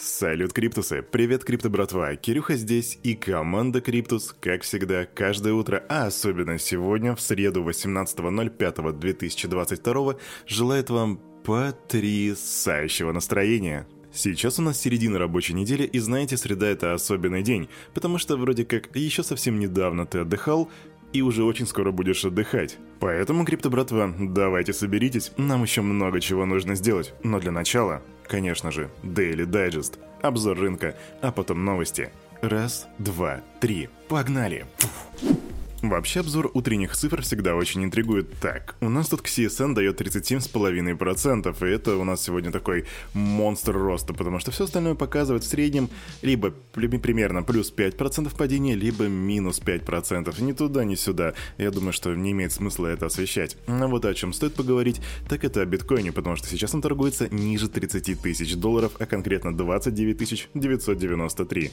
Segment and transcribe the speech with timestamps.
[0.00, 1.02] Салют, Криптусы!
[1.02, 2.14] Привет, Крипто братва!
[2.14, 10.20] Кирюха здесь и команда Криптус, как всегда, каждое утро, а особенно сегодня, в среду 18.05.2022,
[10.46, 13.88] желает вам потрясающего настроения.
[14.12, 18.64] Сейчас у нас середина рабочей недели, и знаете, среда это особенный день, потому что вроде
[18.64, 20.70] как еще совсем недавно ты отдыхал,
[21.12, 22.78] и уже очень скоро будешь отдыхать.
[23.00, 27.14] Поэтому, крипто братва, давайте соберитесь, нам еще много чего нужно сделать.
[27.22, 32.10] Но для начала, конечно же, Daily Digest, обзор рынка, а потом новости.
[32.40, 34.66] Раз, два, три, погнали!
[34.78, 35.37] Фух.
[35.82, 38.36] Вообще обзор утренних цифр всегда очень интригует.
[38.40, 44.12] Так, у нас тут CSN дает 37,5%, и это у нас сегодня такой монстр роста,
[44.12, 45.88] потому что все остальное показывает в среднем
[46.20, 50.42] либо примерно плюс 5% падения, либо минус 5%.
[50.42, 51.34] Ни туда, ни сюда.
[51.58, 53.56] Я думаю, что не имеет смысла это освещать.
[53.68, 57.28] А вот о чем стоит поговорить, так это о биткоине, потому что сейчас он торгуется
[57.32, 61.70] ниже 30 тысяч долларов, а конкретно 29 993.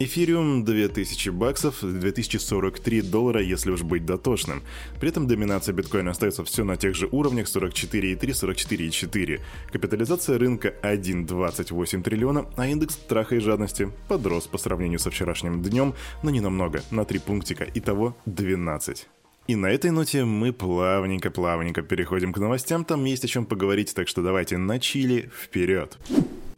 [0.00, 4.62] Эфириум 2000 баксов, 2043 доллара, если уж быть дотошным.
[4.98, 9.40] При этом доминация биткоина остается все на тех же уровнях 44,3, 44,4.
[9.70, 15.94] Капитализация рынка 1,28 триллиона, а индекс страха и жадности подрос по сравнению со вчерашним днем,
[16.24, 19.06] но не намного, на 3 пунктика, итого 12.
[19.46, 24.08] И на этой ноте мы плавненько-плавненько переходим к новостям, там есть о чем поговорить, так
[24.08, 25.98] что давайте на чили вперед.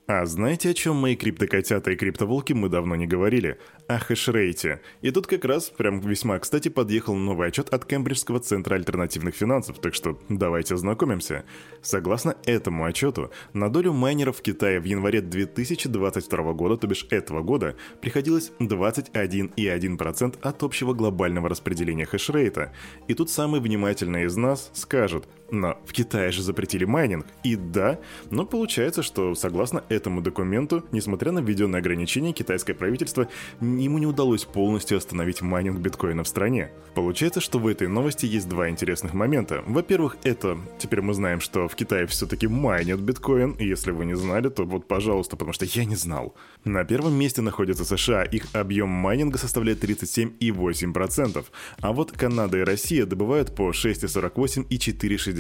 [0.09, 3.59] А знаете, о чем мои криптокотята и криптоволки мы давно не говорили?
[3.89, 4.81] О хешрейте.
[5.03, 9.81] И тут как раз, прям весьма кстати, подъехал новый отчет от Кембриджского центра альтернативных финансов,
[9.81, 11.45] так что давайте ознакомимся.
[11.83, 17.43] Согласно этому отчету, на долю майнеров в Китае в январе 2022 года, то бишь этого
[17.43, 22.73] года, приходилось 21,1% от общего глобального распределения хешрейта.
[23.09, 27.27] И тут самый внимательный из нас скажет, но в Китае же запретили майнинг.
[27.43, 27.99] И да,
[28.31, 33.29] но получается, что согласно этому документу, несмотря на введенные ограничения, китайское правительство
[33.61, 36.71] ему не удалось полностью остановить майнинг биткоина в стране.
[36.95, 39.63] Получается, что в этой новости есть два интересных момента.
[39.67, 44.17] Во-первых, это теперь мы знаем, что в Китае все-таки майнят биткоин, и если вы не
[44.17, 46.35] знали, то вот пожалуйста, потому что я не знал.
[46.65, 51.45] На первом месте находится США, их объем майнинга составляет 37,8%,
[51.81, 54.79] а вот Канада и Россия добывают по 6,48 и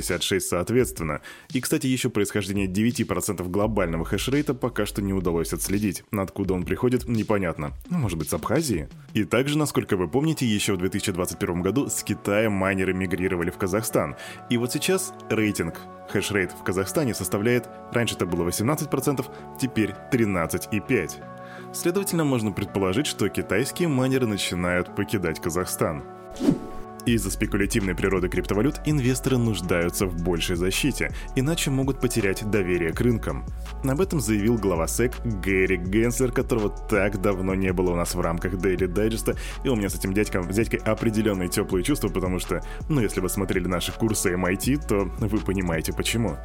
[0.00, 1.20] 4,66 соответственно.
[1.52, 6.04] И, кстати, еще происхождение 9% глобального хэшрейта пока что не удалось отследить.
[6.12, 7.72] Откуда он приходит, непонятно.
[7.90, 8.88] Ну, может быть, с Абхазии?
[9.14, 14.16] И также, насколько вы помните, еще в 2021 году с Китая майнеры мигрировали в Казахстан.
[14.50, 19.24] И вот сейчас рейтинг Хэшрейт в Казахстане составляет, раньше это было 18%,
[19.60, 21.22] теперь 13,5%.
[21.72, 26.04] Следовательно, можно предположить, что китайские майнеры начинают покидать Казахстан.
[27.06, 33.46] Из-за спекулятивной природы криптовалют инвесторы нуждаются в большей защите, иначе могут потерять доверие к рынкам.
[33.84, 38.20] Об этом заявил глава SEC Гэри Генслер, которого так давно не было у нас в
[38.20, 42.60] рамках Daily Digest, и у меня с этим дядьком, дядькой определенные теплые чувства, потому что,
[42.88, 46.36] ну если вы смотрели наши курсы MIT, то вы понимаете почему.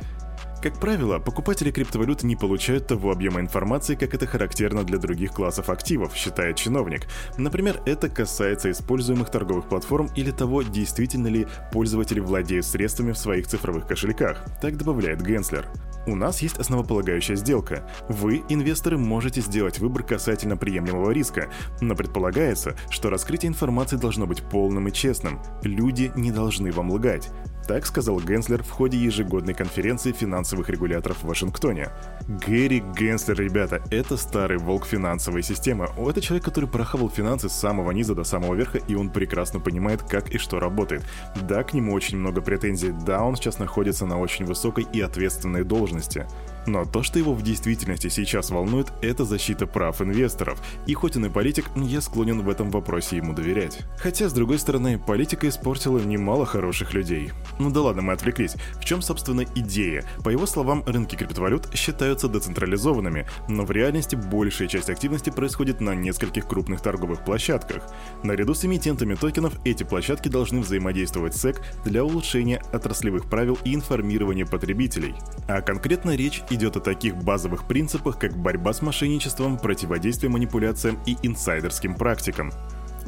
[0.61, 5.69] Как правило, покупатели криптовалют не получают того объема информации, как это характерно для других классов
[5.69, 7.07] активов, считает чиновник.
[7.35, 13.47] Например, это касается используемых торговых платформ или того, действительно ли пользователи владеют средствами в своих
[13.47, 15.67] цифровых кошельках, так добавляет Генслер.
[16.05, 17.87] У нас есть основополагающая сделка.
[18.07, 24.41] Вы, инвесторы, можете сделать выбор касательно приемлемого риска, но предполагается, что раскрытие информации должно быть
[24.43, 25.39] полным и честным.
[25.63, 27.29] Люди не должны вам лгать.
[27.67, 31.89] Так сказал Генслер в ходе ежегодной конференции финансовых регуляторов в Вашингтоне.
[32.27, 35.87] Гэри Генслер, ребята, это старый волк финансовой системы.
[35.97, 40.01] Это человек, который прохавал финансы с самого низа до самого верха, и он прекрасно понимает,
[40.03, 41.03] как и что работает.
[41.47, 45.63] Да, к нему очень много претензий, да, он сейчас находится на очень высокой и ответственной
[45.63, 46.27] должности.
[46.65, 50.61] Но то, что его в действительности сейчас волнует, это защита прав инвесторов.
[50.85, 53.79] И хоть он и политик, я склонен в этом вопросе ему доверять.
[53.97, 57.31] Хотя, с другой стороны, политика испортила немало хороших людей.
[57.59, 58.55] Ну да ладно, мы отвлеклись.
[58.79, 60.03] В чем, собственно, идея?
[60.23, 65.95] По его словам, рынки криптовалют считаются децентрализованными, но в реальности большая часть активности происходит на
[65.95, 67.83] нескольких крупных торговых площадках.
[68.23, 73.73] Наряду с эмитентами токенов эти площадки должны взаимодействовать с SEC для улучшения отраслевых правил и
[73.73, 75.15] информирования потребителей.
[75.47, 81.17] А конкретно речь идет о таких базовых принципах, как борьба с мошенничеством, противодействие манипуляциям и
[81.23, 82.51] инсайдерским практикам.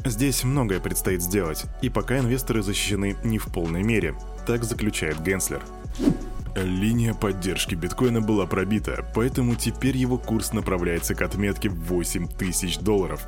[0.04, 4.14] Здесь многое предстоит сделать, и пока инвесторы защищены не в полной мере,
[4.46, 5.62] так заключает Генслер.
[6.56, 12.78] Линия поддержки биткоина была пробита, поэтому теперь его курс направляется к отметке в 8 тысяч
[12.78, 13.26] долларов.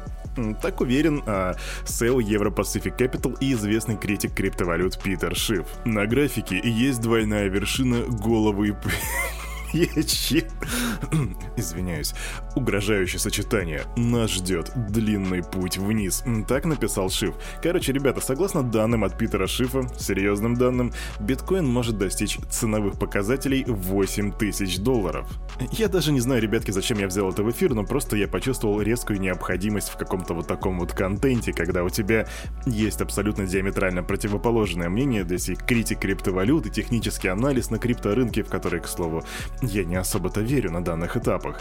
[0.60, 5.66] Так уверен а, SEO Euro Pacific Capital и известный критик криптовалют Питер Шиф.
[5.84, 8.72] На графике есть двойная вершина головы и
[11.56, 12.14] Извиняюсь.
[12.54, 13.82] Угрожающее сочетание.
[13.96, 16.24] Нас ждет длинный путь вниз.
[16.48, 17.34] Так написал Шиф.
[17.62, 24.32] Короче, ребята, согласно данным от Питера Шифа, серьезным данным, биткоин может достичь ценовых показателей 8
[24.32, 25.28] тысяч долларов.
[25.72, 28.80] Я даже не знаю, ребятки, зачем я взял это в эфир, но просто я почувствовал
[28.80, 32.26] резкую необходимость в каком-то вот таком вот контенте, когда у тебя
[32.66, 38.42] есть абсолютно диаметрально противоположное мнение, то есть и критик криптовалют, и технический анализ на крипторынке,
[38.42, 39.24] в который, к слову,
[39.62, 41.60] я не особо-то верю на данных этапах.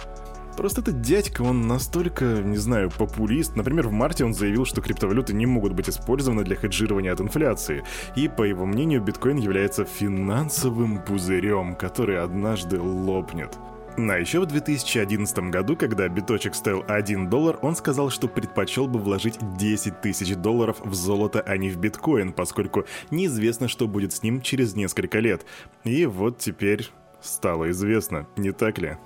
[0.57, 3.56] Просто этот дядька, он настолько, не знаю, популист.
[3.57, 7.83] Например, в марте он заявил, что криптовалюты не могут быть использованы для хеджирования от инфляции.
[8.15, 13.57] И, по его мнению, биткоин является финансовым пузырем, который однажды лопнет.
[13.98, 19.00] А еще в 2011 году, когда биточек стоил 1 доллар, он сказал, что предпочел бы
[19.00, 24.21] вложить 10 тысяч долларов в золото, а не в биткоин, поскольку неизвестно, что будет с
[24.21, 25.45] ним через несколько лет.
[25.86, 26.89] И вот теперь
[27.25, 28.98] стало известно, не так ли?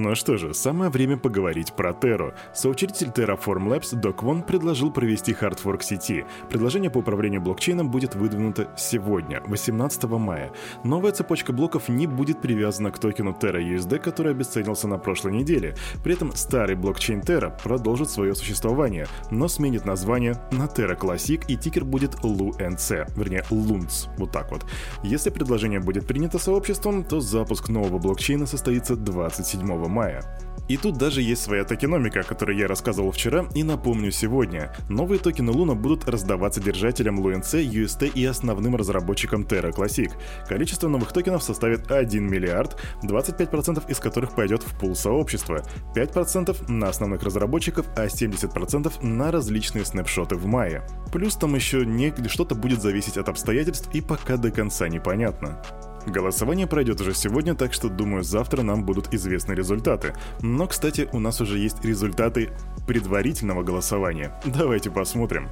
[0.00, 2.32] Ну что же, самое время поговорить про Terra.
[2.54, 6.24] Соучредитель Terraform Labs Док Вон предложил провести хардфорк сети.
[6.48, 10.52] Предложение по управлению блокчейном будет выдвинуто сегодня, 18 мая.
[10.84, 15.74] Новая цепочка блоков не будет привязана к токену Terra USD, который обесценился на прошлой неделе.
[16.04, 21.56] При этом старый блокчейн Terra продолжит свое существование, но сменит название на Terra Classic и
[21.56, 24.64] тикер будет LUNC, вернее LUNC, вот так вот.
[25.02, 30.22] Если предложение будет принято сообществом, то запуск нового блокчейна состоится 27 мая.
[30.68, 34.74] И тут даже есть своя токеномика, о которой я рассказывал вчера и напомню сегодня.
[34.90, 40.12] Новые токены Луна будут раздаваться держателям LUNC, UST и основным разработчикам Terra Classic.
[40.46, 45.62] Количество новых токенов составит 1 миллиард, 25% из которых пойдет в пул сообщества,
[45.94, 50.82] 5% на основных разработчиков, а 70% на различные снапшоты в мае.
[51.10, 55.62] Плюс там еще не что-то будет зависеть от обстоятельств и пока до конца непонятно.
[56.08, 60.14] Голосование пройдет уже сегодня, так что, думаю, завтра нам будут известны результаты.
[60.40, 62.50] Но, кстати, у нас уже есть результаты
[62.86, 64.32] предварительного голосования.
[64.44, 65.48] Давайте посмотрим.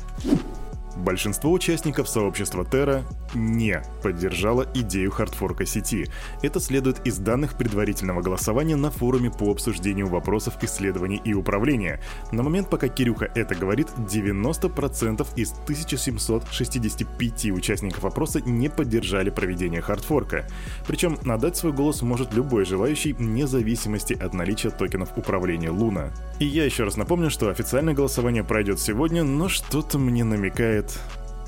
[0.96, 3.04] Большинство участников сообщества Terra
[3.34, 6.06] не поддержало идею хардфорка сети.
[6.43, 12.00] Это следует из данных предварительного голосования на форуме по обсуждению вопросов исследований и управления.
[12.32, 20.46] На момент, пока Кирюха это говорит, 90% из 1765 участников опроса не поддержали проведение хардфорка.
[20.87, 26.10] Причем надать свой голос может любой желающий, вне зависимости от наличия токенов управления Луна.
[26.38, 30.99] И я еще раз напомню, что официальное голосование пройдет сегодня, но что-то мне намекает нет.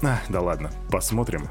[0.03, 1.49] А, да ладно, посмотрим.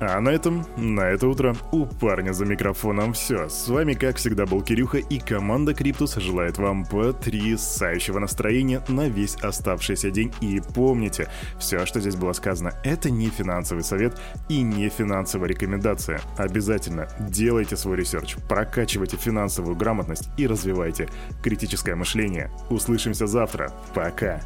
[0.00, 3.48] А на этом, на это утро, у парня за микрофоном все.
[3.48, 9.36] С вами, как всегда, был Кирюха, и команда Криптус желает вам потрясающего настроения на весь
[9.36, 10.32] оставшийся день.
[10.40, 11.28] И помните,
[11.60, 16.20] все, что здесь было сказано, это не финансовый совет и не финансовая рекомендация.
[16.36, 21.08] Обязательно делайте свой research, прокачивайте финансовую грамотность и развивайте
[21.44, 22.50] критическое мышление.
[22.70, 23.72] Услышимся завтра.
[23.94, 24.40] Пока.